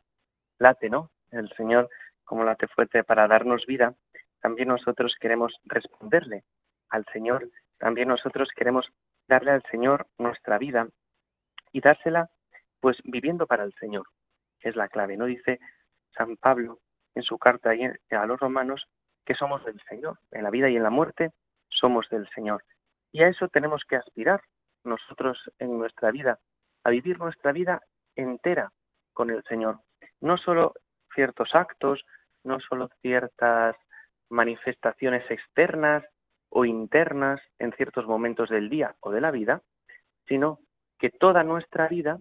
late, 0.59 0.89
¿no? 0.89 1.09
El 1.31 1.47
Señor, 1.55 1.89
cómo 2.25 2.43
late 2.43 2.67
fuerte 2.67 3.01
para 3.05 3.29
darnos 3.29 3.65
vida, 3.65 3.95
también 4.41 4.67
nosotros 4.67 5.15
queremos 5.17 5.53
responderle 5.63 6.43
al 6.89 7.05
Señor, 7.13 7.49
también 7.77 8.09
nosotros 8.09 8.49
queremos 8.53 8.91
darle 9.25 9.51
al 9.51 9.63
Señor 9.71 10.07
nuestra 10.17 10.57
vida 10.57 10.89
y 11.71 11.79
dársela 11.79 12.29
pues 12.81 12.97
viviendo 13.05 13.47
para 13.47 13.63
el 13.63 13.73
Señor, 13.79 14.07
que 14.59 14.67
es 14.67 14.75
la 14.75 14.89
clave, 14.89 15.15
¿no? 15.15 15.27
Dice 15.27 15.61
San 16.17 16.35
Pablo 16.35 16.81
en 17.13 17.23
su 17.23 17.37
carta 17.37 17.69
a 17.71 18.25
los 18.25 18.37
romanos 18.37 18.85
que 19.23 19.35
somos 19.35 19.63
del 19.63 19.81
Señor, 19.87 20.19
en 20.31 20.43
la 20.43 20.49
vida 20.49 20.69
y 20.69 20.75
en 20.75 20.83
la 20.83 20.89
muerte 20.89 21.31
somos 21.69 22.09
del 22.09 22.27
Señor. 22.35 22.65
Y 23.13 23.23
a 23.23 23.29
eso 23.29 23.47
tenemos 23.47 23.85
que 23.87 23.95
aspirar 23.95 24.41
nosotros 24.83 25.39
en 25.57 25.77
nuestra 25.79 26.11
vida, 26.11 26.37
a 26.85 26.91
vivir 26.91 27.19
nuestra 27.19 27.51
vida 27.51 27.81
entera 28.15 28.71
con 29.11 29.31
el 29.31 29.43
Señor. 29.43 29.79
No 30.21 30.37
solo 30.37 30.73
ciertos 31.13 31.49
actos, 31.53 32.05
no 32.43 32.59
solo 32.59 32.89
ciertas 33.01 33.75
manifestaciones 34.29 35.29
externas 35.29 36.03
o 36.49 36.63
internas 36.63 37.41
en 37.59 37.73
ciertos 37.73 38.05
momentos 38.05 38.49
del 38.49 38.69
día 38.69 38.95
o 38.99 39.11
de 39.11 39.19
la 39.19 39.31
vida, 39.31 39.61
sino 40.27 40.59
que 40.99 41.09
toda 41.09 41.43
nuestra 41.43 41.87
vida 41.87 42.19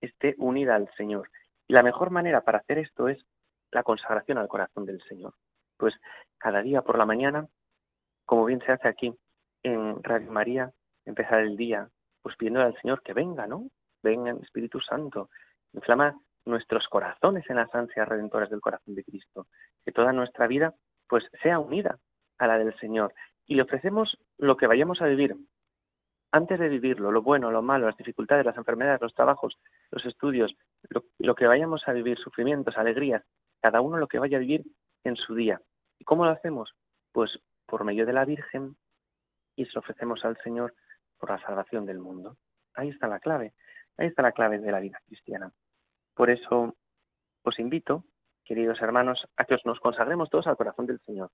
esté 0.00 0.34
unida 0.38 0.76
al 0.76 0.90
Señor. 0.96 1.28
Y 1.68 1.74
la 1.74 1.82
mejor 1.82 2.10
manera 2.10 2.40
para 2.40 2.58
hacer 2.58 2.78
esto 2.78 3.08
es 3.08 3.22
la 3.70 3.82
consagración 3.82 4.38
al 4.38 4.48
corazón 4.48 4.86
del 4.86 5.02
Señor. 5.02 5.34
Pues 5.76 5.94
cada 6.38 6.62
día 6.62 6.80
por 6.80 6.96
la 6.96 7.04
mañana, 7.04 7.48
como 8.24 8.46
bien 8.46 8.62
se 8.64 8.72
hace 8.72 8.88
aquí 8.88 9.14
en 9.62 10.02
Radio 10.02 10.32
María, 10.32 10.72
empezar 11.04 11.40
el 11.40 11.56
día 11.56 11.90
pues 12.22 12.34
pidiendo 12.36 12.62
al 12.62 12.80
Señor 12.80 13.02
que 13.02 13.12
venga, 13.12 13.46
¿no? 13.46 13.68
El 14.14 14.42
Espíritu 14.42 14.80
Santo, 14.80 15.30
inflama 15.72 16.18
nuestros 16.44 16.86
corazones 16.88 17.44
en 17.50 17.56
las 17.56 17.74
ansias 17.74 18.08
redentoras 18.08 18.50
del 18.50 18.60
corazón 18.60 18.94
de 18.94 19.04
Cristo, 19.04 19.46
que 19.84 19.92
toda 19.92 20.12
nuestra 20.12 20.46
vida 20.46 20.74
pues 21.08 21.24
sea 21.42 21.58
unida 21.58 21.98
a 22.38 22.46
la 22.46 22.58
del 22.58 22.76
Señor 22.78 23.14
y 23.46 23.54
le 23.54 23.62
ofrecemos 23.62 24.18
lo 24.38 24.56
que 24.56 24.66
vayamos 24.66 25.00
a 25.02 25.06
vivir, 25.06 25.36
antes 26.32 26.58
de 26.58 26.68
vivirlo, 26.68 27.10
lo 27.12 27.22
bueno, 27.22 27.50
lo 27.50 27.62
malo, 27.62 27.86
las 27.86 27.96
dificultades, 27.96 28.44
las 28.44 28.56
enfermedades, 28.56 29.00
los 29.00 29.14
trabajos, 29.14 29.58
los 29.90 30.04
estudios, 30.04 30.54
lo, 31.18 31.34
que 31.34 31.46
vayamos 31.46 31.86
a 31.86 31.92
vivir, 31.92 32.18
sufrimientos, 32.18 32.76
alegrías, 32.76 33.22
cada 33.60 33.80
uno 33.80 33.96
lo 33.96 34.08
que 34.08 34.18
vaya 34.18 34.36
a 34.36 34.40
vivir 34.40 34.64
en 35.04 35.16
su 35.16 35.34
día. 35.34 35.60
¿Y 35.98 36.04
cómo 36.04 36.24
lo 36.24 36.32
hacemos? 36.32 36.74
Pues 37.12 37.38
por 37.66 37.84
medio 37.84 38.06
de 38.06 38.12
la 38.12 38.24
Virgen 38.24 38.76
y 39.56 39.64
se 39.64 39.72
lo 39.74 39.80
ofrecemos 39.80 40.24
al 40.24 40.36
Señor 40.42 40.74
por 41.18 41.30
la 41.30 41.40
salvación 41.40 41.86
del 41.86 41.98
mundo. 41.98 42.36
Ahí 42.74 42.90
está 42.90 43.08
la 43.08 43.20
clave, 43.20 43.54
ahí 43.98 44.08
está 44.08 44.22
la 44.22 44.32
clave 44.32 44.58
de 44.58 44.72
la 44.72 44.80
vida 44.80 45.00
cristiana. 45.06 45.52
Por 46.14 46.30
eso 46.30 46.74
os 47.42 47.58
invito, 47.58 48.04
queridos 48.44 48.80
hermanos, 48.80 49.26
a 49.36 49.44
que 49.44 49.56
nos 49.64 49.80
consagremos 49.80 50.30
todos 50.30 50.46
al 50.46 50.56
corazón 50.56 50.86
del 50.86 51.00
Señor. 51.00 51.30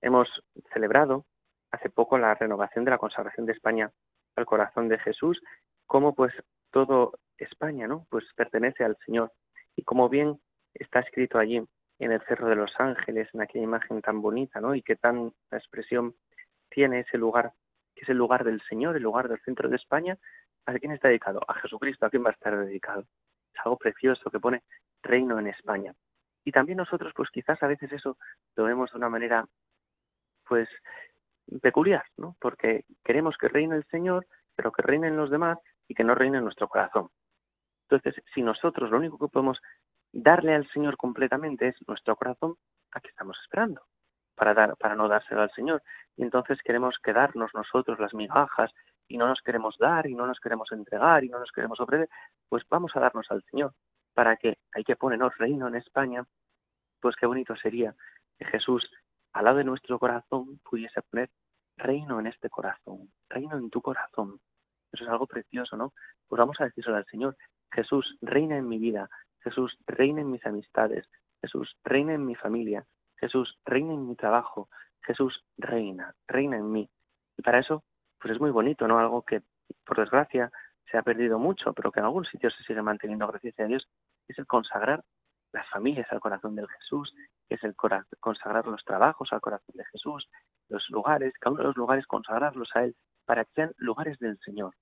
Hemos 0.00 0.28
celebrado 0.72 1.26
hace 1.70 1.90
poco 1.90 2.18
la 2.18 2.34
renovación 2.34 2.84
de 2.84 2.90
la 2.90 2.98
consagración 2.98 3.46
de 3.46 3.52
España 3.52 3.90
al 4.36 4.46
corazón 4.46 4.88
de 4.88 4.98
Jesús, 4.98 5.42
como 5.86 6.14
pues 6.14 6.32
todo 6.70 7.18
España, 7.38 7.86
¿no? 7.86 8.06
Pues 8.10 8.24
pertenece 8.34 8.84
al 8.84 8.96
Señor. 9.04 9.32
Y 9.76 9.82
como 9.82 10.08
bien 10.08 10.40
está 10.74 11.00
escrito 11.00 11.38
allí 11.38 11.62
en 11.98 12.12
el 12.12 12.20
Cerro 12.22 12.48
de 12.48 12.56
los 12.56 12.72
Ángeles, 12.78 13.28
en 13.32 13.42
aquella 13.42 13.64
imagen 13.64 14.00
tan 14.02 14.20
bonita, 14.22 14.60
¿no? 14.60 14.74
Y 14.74 14.82
que 14.82 14.96
tan 14.96 15.32
la 15.50 15.58
expresión 15.58 16.14
tiene 16.68 17.00
ese 17.00 17.18
lugar, 17.18 17.52
que 17.94 18.02
es 18.02 18.08
el 18.08 18.16
lugar 18.16 18.44
del 18.44 18.60
Señor, 18.68 18.96
el 18.96 19.02
lugar 19.02 19.28
del 19.28 19.40
centro 19.40 19.68
de 19.68 19.76
España, 19.76 20.18
¿a 20.66 20.74
quién 20.78 20.92
está 20.92 21.08
dedicado? 21.08 21.40
A 21.46 21.54
Jesucristo, 21.54 22.06
¿a 22.06 22.10
quién 22.10 22.24
va 22.24 22.30
a 22.30 22.32
estar 22.32 22.56
dedicado? 22.58 23.04
Es 23.54 23.60
algo 23.64 23.76
precioso 23.76 24.30
que 24.30 24.40
pone 24.40 24.62
reino 25.02 25.38
en 25.38 25.48
España. 25.48 25.94
Y 26.44 26.52
también 26.52 26.78
nosotros, 26.78 27.12
pues 27.14 27.30
quizás 27.30 27.62
a 27.62 27.66
veces 27.66 27.92
eso 27.92 28.16
lo 28.56 28.64
vemos 28.64 28.90
de 28.90 28.98
una 28.98 29.08
manera, 29.08 29.46
pues, 30.44 30.68
peculiar, 31.60 32.04
¿no? 32.16 32.36
Porque 32.40 32.84
queremos 33.04 33.36
que 33.36 33.48
reine 33.48 33.76
el 33.76 33.84
Señor, 33.86 34.26
pero 34.54 34.72
que 34.72 34.82
reinen 34.82 35.16
los 35.16 35.30
demás 35.30 35.58
y 35.88 35.94
que 35.94 36.04
no 36.04 36.14
reine 36.14 36.40
nuestro 36.40 36.68
corazón. 36.68 37.10
Entonces, 37.88 38.22
si 38.34 38.42
nosotros 38.42 38.90
lo 38.90 38.96
único 38.96 39.18
que 39.18 39.30
podemos 39.30 39.60
darle 40.12 40.54
al 40.54 40.68
Señor 40.70 40.96
completamente 40.96 41.68
es 41.68 41.76
nuestro 41.86 42.16
corazón, 42.16 42.56
¿a 42.92 43.00
qué 43.00 43.08
estamos 43.08 43.38
esperando? 43.42 43.82
Para, 44.34 44.54
dar, 44.54 44.76
para 44.76 44.94
no 44.94 45.08
dárselo 45.08 45.42
al 45.42 45.52
Señor. 45.52 45.82
Y 46.16 46.22
entonces 46.22 46.58
queremos 46.62 46.96
quedarnos 47.02 47.50
nosotros 47.54 47.98
las 47.98 48.14
migajas 48.14 48.72
y 49.12 49.18
no 49.18 49.28
nos 49.28 49.42
queremos 49.42 49.76
dar 49.78 50.06
y 50.06 50.14
no 50.14 50.26
nos 50.26 50.40
queremos 50.40 50.72
entregar 50.72 51.22
y 51.22 51.28
no 51.28 51.38
nos 51.38 51.52
queremos 51.52 51.78
ofrecer, 51.78 52.08
pues 52.48 52.62
vamos 52.70 52.92
a 52.94 53.00
darnos 53.00 53.30
al 53.30 53.42
Señor. 53.50 53.74
Para 54.14 54.36
que 54.36 54.56
hay 54.74 54.84
que 54.84 54.96
ponernos 54.96 55.36
reino 55.36 55.68
en 55.68 55.74
España, 55.74 56.24
pues 56.98 57.14
qué 57.16 57.26
bonito 57.26 57.54
sería 57.56 57.94
que 58.38 58.46
Jesús 58.46 58.90
al 59.34 59.44
lado 59.44 59.58
de 59.58 59.64
nuestro 59.64 59.98
corazón 59.98 60.60
pudiese 60.64 61.02
poner 61.02 61.28
reino 61.76 62.20
en 62.20 62.26
este 62.26 62.48
corazón, 62.48 63.12
reino 63.28 63.58
en 63.58 63.68
tu 63.68 63.82
corazón. 63.82 64.40
Eso 64.90 65.04
es 65.04 65.10
algo 65.10 65.26
precioso, 65.26 65.76
¿no? 65.76 65.92
Pues 66.26 66.38
vamos 66.38 66.58
a 66.60 66.64
decírselo 66.64 66.96
al 66.96 67.06
Señor. 67.06 67.36
Jesús, 67.70 68.16
reina 68.22 68.56
en 68.56 68.66
mi 68.66 68.78
vida. 68.78 69.10
Jesús, 69.40 69.76
reina 69.86 70.22
en 70.22 70.30
mis 70.30 70.44
amistades. 70.46 71.06
Jesús, 71.42 71.76
reina 71.84 72.14
en 72.14 72.24
mi 72.24 72.34
familia. 72.34 72.86
Jesús, 73.16 73.58
reina 73.66 73.92
en 73.92 74.08
mi 74.08 74.16
trabajo. 74.16 74.70
Jesús, 75.02 75.44
reina, 75.58 76.14
reina 76.26 76.56
en 76.56 76.72
mí. 76.72 76.88
Y 77.36 77.42
para 77.42 77.58
eso, 77.58 77.84
pues 78.22 78.34
es 78.34 78.40
muy 78.40 78.52
bonito, 78.52 78.86
¿no? 78.86 79.00
Algo 79.00 79.22
que, 79.22 79.42
por 79.84 79.98
desgracia, 79.98 80.52
se 80.88 80.96
ha 80.96 81.02
perdido 81.02 81.40
mucho, 81.40 81.72
pero 81.72 81.90
que 81.90 81.98
en 81.98 82.06
algún 82.06 82.24
sitio 82.24 82.50
se 82.50 82.62
sigue 82.62 82.80
manteniendo, 82.80 83.26
gracias 83.26 83.58
a 83.58 83.64
Dios, 83.64 83.88
es 84.28 84.38
el 84.38 84.46
consagrar 84.46 85.02
las 85.52 85.68
familias 85.68 86.06
al 86.12 86.20
corazón 86.20 86.54
del 86.54 86.68
Jesús, 86.68 87.12
es 87.48 87.62
el 87.64 87.74
consagrar 87.74 88.66
los 88.66 88.84
trabajos 88.84 89.32
al 89.32 89.40
corazón 89.40 89.74
de 89.74 89.84
Jesús, 89.86 90.28
los 90.68 90.88
lugares, 90.88 91.34
cada 91.40 91.54
uno 91.54 91.62
de 91.62 91.68
los 91.68 91.76
lugares 91.76 92.06
consagrarlos 92.06 92.70
a 92.74 92.84
Él 92.84 92.94
para 93.26 93.44
que 93.44 93.52
sean 93.54 93.72
lugares 93.76 94.18
del 94.20 94.38
Señor. 94.38 94.74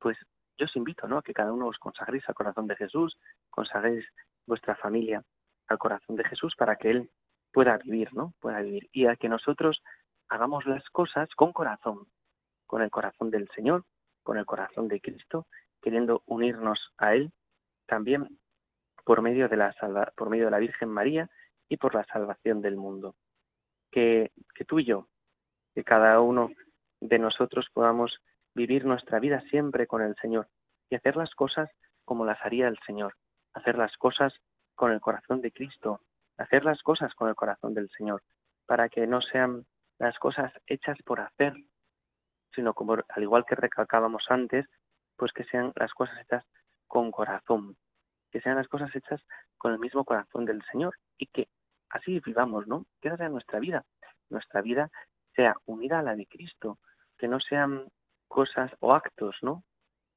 Pues 0.00 0.18
yo 0.58 0.66
os 0.66 0.76
invito 0.76 1.06
¿no? 1.06 1.18
a 1.18 1.22
que 1.22 1.32
cada 1.32 1.52
uno 1.52 1.68
os 1.68 1.78
consagréis 1.78 2.28
al 2.28 2.34
corazón 2.34 2.66
de 2.66 2.76
Jesús, 2.76 3.16
consagréis 3.48 4.04
vuestra 4.44 4.74
familia 4.74 5.22
al 5.68 5.78
corazón 5.78 6.16
de 6.16 6.24
Jesús 6.24 6.54
para 6.56 6.76
que 6.76 6.90
Él 6.90 7.10
pueda 7.52 7.78
vivir, 7.78 8.12
¿no? 8.12 8.34
Pueda 8.40 8.60
vivir. 8.60 8.88
Y 8.92 9.06
a 9.06 9.16
que 9.16 9.28
nosotros 9.28 9.82
hagamos 10.28 10.66
las 10.66 10.88
cosas 10.90 11.28
con 11.34 11.52
corazón, 11.52 12.06
con 12.66 12.82
el 12.82 12.90
corazón 12.90 13.30
del 13.30 13.48
Señor, 13.54 13.84
con 14.22 14.38
el 14.38 14.46
corazón 14.46 14.88
de 14.88 15.00
Cristo, 15.00 15.46
queriendo 15.80 16.22
unirnos 16.26 16.92
a 16.98 17.14
Él, 17.14 17.32
también 17.86 18.38
por 19.04 19.22
medio 19.22 19.48
de 19.48 19.56
la, 19.56 19.74
por 20.16 20.30
medio 20.30 20.46
de 20.46 20.50
la 20.50 20.58
Virgen 20.58 20.88
María 20.88 21.30
y 21.68 21.76
por 21.76 21.94
la 21.94 22.04
salvación 22.04 22.60
del 22.60 22.76
mundo. 22.76 23.14
Que, 23.90 24.32
que 24.54 24.64
tú 24.64 24.80
y 24.80 24.84
yo, 24.84 25.08
que 25.74 25.84
cada 25.84 26.20
uno 26.20 26.50
de 27.00 27.18
nosotros 27.18 27.66
podamos 27.72 28.18
vivir 28.54 28.84
nuestra 28.84 29.20
vida 29.20 29.40
siempre 29.50 29.86
con 29.86 30.02
el 30.02 30.16
Señor 30.16 30.48
y 30.90 30.96
hacer 30.96 31.16
las 31.16 31.34
cosas 31.34 31.70
como 32.04 32.24
las 32.24 32.40
haría 32.44 32.68
el 32.68 32.78
Señor, 32.86 33.14
hacer 33.54 33.76
las 33.76 33.96
cosas 33.96 34.32
con 34.74 34.92
el 34.92 35.00
corazón 35.00 35.40
de 35.40 35.52
Cristo, 35.52 36.00
hacer 36.36 36.64
las 36.64 36.82
cosas 36.82 37.14
con 37.14 37.28
el 37.28 37.34
corazón 37.34 37.74
del 37.74 37.90
Señor, 37.90 38.22
para 38.66 38.88
que 38.88 39.06
no 39.06 39.20
sean 39.20 39.66
las 39.98 40.18
cosas 40.18 40.52
hechas 40.66 40.98
por 41.04 41.20
hacer, 41.20 41.54
sino 42.56 42.74
como 42.74 42.94
al 42.94 43.22
igual 43.22 43.44
que 43.46 43.54
recalcábamos 43.54 44.24
antes, 44.28 44.66
pues 45.16 45.32
que 45.32 45.44
sean 45.44 45.72
las 45.76 45.92
cosas 45.92 46.18
hechas 46.20 46.44
con 46.88 47.12
corazón, 47.12 47.76
que 48.32 48.40
sean 48.40 48.56
las 48.56 48.66
cosas 48.66 48.94
hechas 48.96 49.22
con 49.58 49.72
el 49.72 49.78
mismo 49.78 50.04
corazón 50.04 50.44
del 50.44 50.62
Señor 50.72 50.96
y 51.18 51.26
que 51.26 51.48
así 51.90 52.20
vivamos, 52.20 52.66
¿no? 52.66 52.86
Que 53.00 53.16
sea 53.16 53.28
nuestra 53.28 53.60
vida. 53.60 53.84
Nuestra 54.30 54.60
vida 54.62 54.90
sea 55.34 55.54
unida 55.66 56.00
a 56.00 56.02
la 56.02 56.16
de 56.16 56.26
Cristo, 56.26 56.78
que 57.18 57.28
no 57.28 57.38
sean 57.40 57.86
cosas 58.26 58.72
o 58.80 58.94
actos, 58.94 59.36
¿no? 59.42 59.62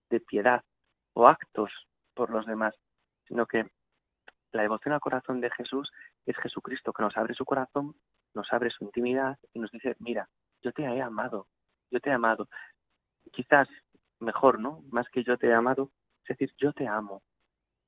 De 0.09 0.19
piedad 0.19 0.63
o 1.13 1.27
actos 1.27 1.71
por 2.13 2.29
los 2.29 2.45
demás, 2.45 2.73
sino 3.27 3.45
que 3.45 3.69
la 4.51 4.63
devoción 4.63 4.93
al 4.93 4.99
corazón 4.99 5.41
de 5.41 5.51
Jesús 5.51 5.91
es 6.25 6.37
Jesucristo 6.37 6.93
que 6.93 7.03
nos 7.03 7.15
abre 7.17 7.33
su 7.33 7.45
corazón, 7.45 7.95
nos 8.33 8.51
abre 8.51 8.71
su 8.71 8.83
intimidad 8.83 9.37
y 9.53 9.59
nos 9.59 9.71
dice, 9.71 9.95
mira, 9.99 10.27
yo 10.61 10.71
te 10.71 10.83
he 10.83 11.01
amado, 11.01 11.47
yo 11.91 11.99
te 11.99 12.09
he 12.09 12.13
amado. 12.13 12.47
Quizás 13.31 13.67
mejor, 14.19 14.59
¿no? 14.59 14.83
Más 14.89 15.07
que 15.09 15.23
yo 15.23 15.37
te 15.37 15.47
he 15.47 15.53
amado, 15.53 15.91
es 16.23 16.29
decir, 16.29 16.53
yo 16.57 16.73
te 16.73 16.87
amo, 16.87 17.21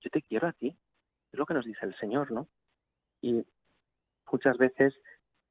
yo 0.02 0.10
te 0.10 0.22
quiero 0.22 0.48
a 0.48 0.54
ti. 0.54 0.78
Es 1.32 1.40
lo 1.40 1.46
que 1.46 1.54
nos 1.54 1.66
dice 1.66 1.86
el 1.86 1.96
Señor, 1.98 2.32
¿no? 2.32 2.48
Y 3.22 3.46
muchas 4.32 4.58
veces, 4.58 4.94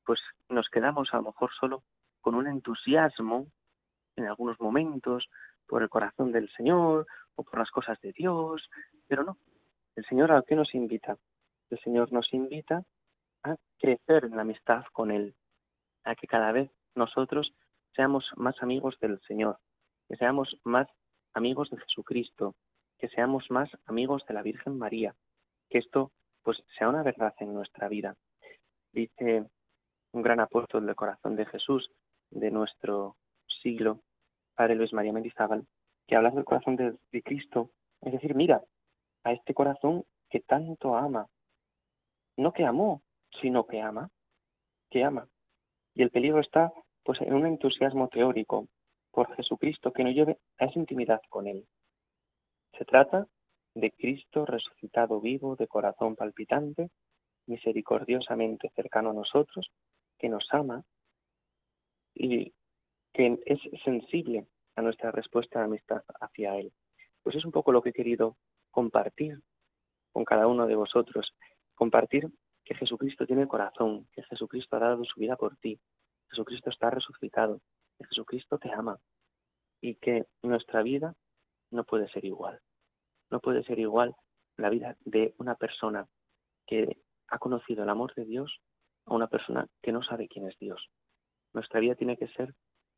pues 0.04 0.20
nos 0.48 0.68
quedamos 0.68 1.12
a 1.12 1.18
lo 1.18 1.24
mejor 1.24 1.50
solo 1.58 1.82
con 2.20 2.34
un 2.34 2.46
entusiasmo 2.46 3.46
en 4.16 4.26
algunos 4.26 4.60
momentos 4.60 5.28
por 5.66 5.82
el 5.82 5.88
corazón 5.88 6.32
del 6.32 6.50
Señor 6.50 7.06
o 7.36 7.44
por 7.44 7.58
las 7.58 7.70
cosas 7.70 8.00
de 8.00 8.12
Dios, 8.12 8.68
pero 9.06 9.24
no. 9.24 9.38
El 9.96 10.04
Señor 10.06 10.32
a 10.32 10.42
qué 10.42 10.56
nos 10.56 10.74
invita? 10.74 11.16
El 11.70 11.78
Señor 11.80 12.12
nos 12.12 12.32
invita 12.32 12.82
a 13.42 13.56
crecer 13.78 14.24
en 14.24 14.36
la 14.36 14.42
amistad 14.42 14.84
con 14.92 15.10
Él, 15.10 15.34
a 16.04 16.14
que 16.14 16.26
cada 16.26 16.52
vez 16.52 16.70
nosotros 16.94 17.52
seamos 17.94 18.30
más 18.36 18.60
amigos 18.62 18.96
del 19.00 19.20
Señor, 19.22 19.58
que 20.08 20.16
seamos 20.16 20.56
más 20.64 20.88
amigos 21.34 21.70
de 21.70 21.78
Jesucristo, 21.78 22.54
que 22.98 23.08
seamos 23.08 23.50
más 23.50 23.70
amigos 23.86 24.24
de 24.26 24.34
la 24.34 24.42
Virgen 24.42 24.78
María, 24.78 25.14
que 25.68 25.78
esto 25.78 26.12
pues 26.42 26.62
sea 26.76 26.88
una 26.88 27.02
verdad 27.02 27.34
en 27.38 27.54
nuestra 27.54 27.88
vida. 27.88 28.16
Dice 28.92 29.46
un 30.12 30.22
gran 30.22 30.40
apóstol 30.40 30.86
del 30.86 30.96
corazón 30.96 31.36
de 31.36 31.46
Jesús 31.46 31.90
de 32.30 32.50
nuestro 32.50 33.16
siglo, 33.62 34.00
Padre 34.54 34.74
Luis 34.74 34.92
María 34.92 35.12
Mendizábal, 35.12 35.66
que 36.06 36.16
habla 36.16 36.30
del 36.30 36.44
corazón 36.44 36.76
de, 36.76 36.96
de 37.12 37.22
Cristo, 37.22 37.70
es 38.00 38.12
decir, 38.12 38.34
mira, 38.34 38.62
a 39.24 39.32
este 39.32 39.54
corazón 39.54 40.04
que 40.28 40.40
tanto 40.40 40.96
ama, 40.96 41.26
no 42.36 42.52
que 42.52 42.64
amó, 42.64 43.02
sino 43.40 43.66
que 43.66 43.80
ama, 43.80 44.10
que 44.90 45.04
ama. 45.04 45.28
Y 45.94 46.02
el 46.02 46.10
peligro 46.10 46.40
está 46.40 46.72
pues 47.10 47.22
en 47.22 47.34
un 47.34 47.44
entusiasmo 47.44 48.06
teórico 48.06 48.68
por 49.10 49.34
Jesucristo 49.34 49.92
que 49.92 50.04
no 50.04 50.12
lleve 50.12 50.38
a 50.60 50.66
esa 50.66 50.78
intimidad 50.78 51.20
con 51.28 51.48
Él. 51.48 51.66
Se 52.78 52.84
trata 52.84 53.26
de 53.74 53.90
Cristo 53.90 54.46
resucitado 54.46 55.20
vivo, 55.20 55.56
de 55.56 55.66
corazón 55.66 56.14
palpitante, 56.14 56.88
misericordiosamente 57.46 58.70
cercano 58.76 59.10
a 59.10 59.12
nosotros, 59.12 59.72
que 60.20 60.28
nos 60.28 60.46
ama 60.52 60.84
y 62.14 62.52
que 63.12 63.40
es 63.44 63.58
sensible 63.82 64.46
a 64.76 64.82
nuestra 64.82 65.10
respuesta 65.10 65.58
de 65.58 65.64
amistad 65.64 66.04
hacia 66.20 66.58
Él. 66.58 66.72
Pues 67.24 67.34
es 67.34 67.44
un 67.44 67.50
poco 67.50 67.72
lo 67.72 67.82
que 67.82 67.88
he 67.88 67.92
querido 67.92 68.36
compartir 68.70 69.40
con 70.12 70.24
cada 70.24 70.46
uno 70.46 70.64
de 70.68 70.76
vosotros, 70.76 71.34
compartir 71.74 72.28
que 72.64 72.76
Jesucristo 72.76 73.26
tiene 73.26 73.48
corazón, 73.48 74.06
que 74.12 74.22
Jesucristo 74.22 74.76
ha 74.76 74.78
dado 74.78 75.04
su 75.04 75.18
vida 75.18 75.34
por 75.34 75.56
ti, 75.56 75.80
Jesucristo 76.30 76.70
está 76.70 76.90
resucitado, 76.90 77.60
que 77.98 78.06
Jesucristo 78.06 78.58
te 78.58 78.72
ama 78.72 78.98
y 79.80 79.96
que 79.96 80.26
nuestra 80.42 80.82
vida 80.82 81.14
no 81.70 81.84
puede 81.84 82.08
ser 82.10 82.24
igual. 82.24 82.60
No 83.30 83.40
puede 83.40 83.62
ser 83.64 83.78
igual 83.78 84.14
la 84.56 84.70
vida 84.70 84.96
de 85.04 85.34
una 85.38 85.54
persona 85.54 86.08
que 86.66 86.98
ha 87.28 87.38
conocido 87.38 87.82
el 87.82 87.88
amor 87.88 88.14
de 88.14 88.24
Dios 88.24 88.60
a 89.06 89.14
una 89.14 89.28
persona 89.28 89.66
que 89.82 89.92
no 89.92 90.02
sabe 90.02 90.28
quién 90.28 90.46
es 90.46 90.58
Dios. 90.58 90.88
Nuestra 91.52 91.80
vida 91.80 91.94
tiene 91.94 92.16
que 92.16 92.28
ser 92.28 92.54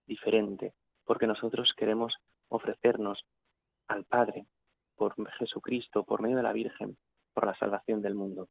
diferente, 0.06 0.74
porque 1.04 1.26
nosotros 1.26 1.72
queremos 1.76 2.14
ofrecernos 2.48 3.24
al 3.88 4.04
Padre 4.04 4.46
por 4.96 5.14
Jesucristo, 5.38 6.04
por 6.04 6.20
medio 6.20 6.36
de 6.36 6.42
la 6.42 6.52
Virgen, 6.52 6.96
por 7.32 7.46
la 7.46 7.56
salvación 7.56 8.02
del 8.02 8.14
mundo. 8.14 8.48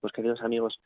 Pues 0.00 0.12
queridos 0.12 0.42
amigos 0.42 0.80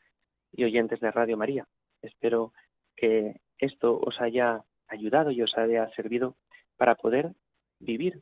y 0.51 0.63
oyentes 0.63 0.99
de 0.99 1.11
Radio 1.11 1.37
María, 1.37 1.67
espero 2.01 2.53
que 2.99 3.39
esto 3.57 3.99
os 3.99 4.19
haya 4.19 4.63
ayudado 4.87 5.31
y 5.31 5.41
os 5.41 5.57
haya 5.57 5.89
servido 5.91 6.35
para 6.77 6.95
poder 6.95 7.33
vivir 7.79 8.21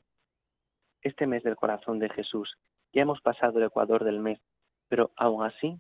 este 1.01 1.25
mes 1.25 1.43
del 1.43 1.55
corazón 1.55 1.99
de 1.99 2.09
Jesús. 2.09 2.57
Ya 2.93 3.01
hemos 3.01 3.21
pasado 3.21 3.57
el 3.57 3.65
ecuador 3.65 4.03
del 4.03 4.19
mes, 4.19 4.39
pero 4.87 5.11
aún 5.15 5.43
así 5.43 5.79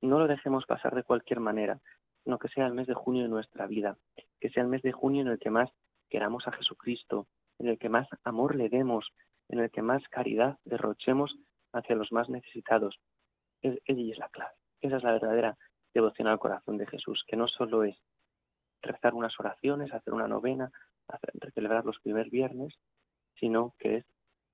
no 0.00 0.18
lo 0.18 0.26
dejemos 0.26 0.66
pasar 0.66 0.94
de 0.94 1.02
cualquier 1.02 1.40
manera, 1.40 1.80
sino 2.24 2.38
que 2.38 2.48
sea 2.48 2.66
el 2.66 2.74
mes 2.74 2.86
de 2.86 2.94
junio 2.94 3.22
de 3.22 3.28
nuestra 3.28 3.66
vida, 3.66 3.96
que 4.40 4.50
sea 4.50 4.62
el 4.62 4.68
mes 4.68 4.82
de 4.82 4.92
junio 4.92 5.22
en 5.22 5.28
el 5.28 5.38
que 5.38 5.50
más 5.50 5.70
queramos 6.08 6.46
a 6.46 6.52
Jesucristo, 6.52 7.26
en 7.58 7.68
el 7.68 7.78
que 7.78 7.88
más 7.88 8.08
amor 8.24 8.54
le 8.54 8.68
demos, 8.68 9.10
en 9.48 9.60
el 9.60 9.70
que 9.70 9.82
más 9.82 10.02
caridad 10.08 10.58
derrochemos 10.64 11.36
hacia 11.72 11.96
los 11.96 12.12
más 12.12 12.28
necesitados. 12.28 12.98
Ella 13.62 13.80
es 13.86 14.18
la 14.18 14.28
clave. 14.28 14.54
Esa 14.80 14.96
es 14.98 15.02
la 15.02 15.12
verdadera 15.12 15.58
devoción 15.94 16.28
al 16.28 16.38
corazón 16.38 16.78
de 16.78 16.86
Jesús, 16.86 17.24
que 17.26 17.36
no 17.36 17.48
solo 17.48 17.84
es 17.84 17.96
rezar 18.82 19.14
unas 19.14 19.38
oraciones, 19.38 19.92
hacer 19.92 20.14
una 20.14 20.28
novena, 20.28 20.70
hacer, 21.08 21.32
celebrar 21.52 21.84
los 21.84 21.98
primeros 22.00 22.30
viernes, 22.30 22.74
sino 23.38 23.74
que 23.78 23.96
es 23.98 24.04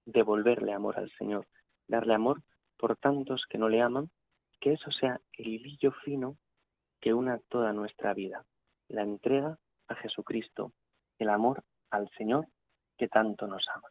devolverle 0.07 0.73
amor 0.73 0.99
al 0.99 1.11
Señor, 1.13 1.47
darle 1.89 2.15
amor 2.15 2.43
por 2.77 2.97
tantos 2.97 3.45
que 3.49 3.59
no 3.59 3.69
le 3.69 3.81
aman, 3.81 4.11
que 4.61 4.73
eso 4.73 4.91
sea 4.91 5.21
el 5.33 5.49
hilillo 5.49 5.93
fino 6.05 6.37
que 7.01 7.13
una 7.13 7.39
toda 7.49 7.73
nuestra 7.73 8.15
vida, 8.15 8.45
la 8.89 9.03
entrega 9.03 9.59
a 9.89 9.95
Jesucristo, 9.95 10.73
el 11.19 11.29
amor 11.29 11.63
al 11.91 12.09
Señor 12.17 12.47
que 12.97 13.09
tanto 13.09 13.47
nos 13.47 13.67
ama. 13.75 13.89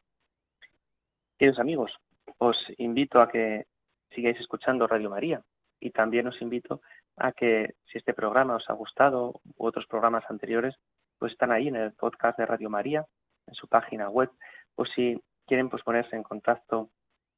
Queridos 1.37 1.59
amigos, 1.59 1.91
os 2.37 2.57
invito 2.77 3.21
a 3.21 3.29
que 3.29 3.65
sigáis 4.11 4.39
escuchando 4.39 4.87
Radio 4.87 5.09
María 5.09 5.43
y 5.79 5.91
también 5.91 6.27
os 6.27 6.41
invito 6.41 6.81
a 7.17 7.31
que 7.31 7.75
si 7.85 7.97
este 7.97 8.13
programa 8.13 8.55
os 8.55 8.69
ha 8.69 8.73
gustado 8.73 9.41
u 9.55 9.65
otros 9.65 9.85
programas 9.87 10.23
anteriores, 10.29 10.75
pues 11.19 11.31
están 11.31 11.51
ahí 11.51 11.67
en 11.67 11.75
el 11.75 11.93
podcast 11.93 12.37
de 12.37 12.45
Radio 12.45 12.69
María, 12.69 13.05
en 13.47 13.53
su 13.53 13.67
página 13.67 14.09
web, 14.09 14.29
o 14.75 14.85
si 14.85 15.21
quieren 15.45 15.69
pues 15.69 15.83
ponerse 15.83 16.15
en 16.15 16.23
contacto 16.23 16.89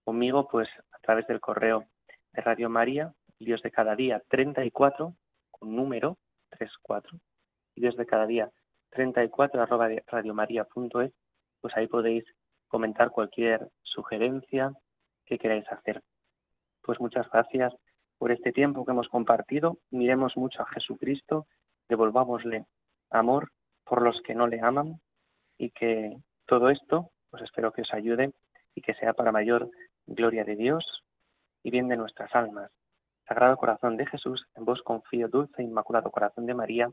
conmigo, 0.03 0.47
pues 0.47 0.69
a 0.91 0.99
través 0.99 1.27
del 1.27 1.39
correo 1.39 1.85
de 2.33 2.41
Radio 2.41 2.69
María, 2.69 3.13
Dios 3.39 3.61
de 3.61 3.71
cada 3.71 3.95
día 3.95 4.21
34, 4.29 5.13
con 5.51 5.75
número 5.75 6.17
34, 6.49 7.17
y 7.75 7.81
Dios 7.81 7.97
de 7.97 8.05
cada 8.05 8.25
día 8.25 8.51
34 8.91 9.61
arroba 9.61 9.89
radiomaria.es, 10.07 11.11
pues 11.61 11.75
ahí 11.75 11.88
podéis 11.88 12.23
comentar 12.67 13.09
cualquier 13.11 13.69
sugerencia 13.83 14.71
que 15.25 15.38
queráis 15.38 15.69
hacer. 15.71 16.01
Pues 16.81 16.99
muchas 16.99 17.29
gracias 17.29 17.73
por 18.17 18.32
este 18.32 18.51
tiempo 18.51 18.86
que 18.86 18.91
hemos 18.91 19.10
compartido. 19.10 19.78
Miremos 19.91 20.38
mucho 20.38 20.62
a 20.62 20.67
Jesucristo, 20.67 21.47
devolvámosle 21.89 22.65
amor 23.10 23.51
por 23.84 24.01
los 24.01 24.21
que 24.21 24.36
no 24.36 24.47
le 24.47 24.62
aman 24.62 24.99
y 25.58 25.69
que 25.71 26.17
todo 26.45 26.69
esto, 26.69 27.12
pues 27.30 27.43
espero 27.43 27.71
que 27.71 27.82
os 27.82 27.93
ayude 27.93 28.34
y 28.73 28.82
que 28.82 28.93
sea 28.95 29.13
para 29.13 29.32
mayor 29.32 29.69
gloria 30.06 30.43
de 30.43 30.56
Dios 30.56 31.04
y 31.63 31.71
bien 31.71 31.88
de 31.88 31.97
nuestras 31.97 32.34
almas. 32.36 32.71
Sagrado 33.28 33.58
Corazón 33.58 33.97
de 33.97 34.06
Jesús, 34.06 34.45
en 34.56 34.65
vos 34.65 34.82
confío, 34.84 35.28
dulce 35.28 35.62
e 35.62 35.65
inmaculado 35.65 36.12
Corazón 36.12 36.45
de 36.45 36.54
María, 36.54 36.91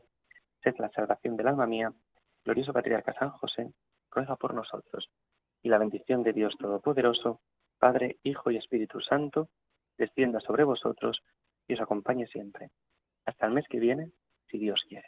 sed 0.63 0.75
la 0.79 0.89
salvación 0.89 1.37
del 1.37 1.47
alma 1.47 1.67
mía. 1.67 1.93
Glorioso 2.43 2.73
Patriarca 2.73 3.13
San 3.13 3.29
José, 3.29 3.71
ruega 4.09 4.35
por 4.35 4.53
nosotros. 4.53 5.09
Y 5.61 5.69
la 5.69 5.77
bendición 5.77 6.23
de 6.23 6.33
Dios 6.33 6.55
Todopoderoso, 6.57 7.41
Padre, 7.77 8.17
Hijo 8.23 8.49
y 8.49 8.57
Espíritu 8.57 8.99
Santo, 8.99 9.49
descienda 9.97 10.39
sobre 10.39 10.63
vosotros 10.63 11.21
y 11.67 11.73
os 11.73 11.81
acompañe 11.81 12.27
siempre. 12.27 12.71
Hasta 13.25 13.47
el 13.47 13.53
mes 13.53 13.65
que 13.69 13.79
viene, 13.79 14.11
si 14.49 14.57
Dios 14.57 14.81
quiere. 14.87 15.07